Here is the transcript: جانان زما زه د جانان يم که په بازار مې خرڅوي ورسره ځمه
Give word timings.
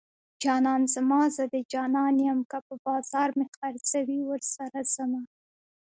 جانان 0.43 0.81
زما 0.95 1.21
زه 1.35 1.43
د 1.53 1.55
جانان 1.73 2.15
يم 2.27 2.39
که 2.51 2.59
په 2.67 2.73
بازار 2.85 3.29
مې 3.37 3.45
خرڅوي 3.57 4.19
ورسره 4.25 4.79
ځمه 4.93 5.21